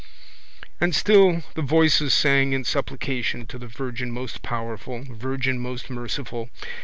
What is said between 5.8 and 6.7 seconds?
merciful.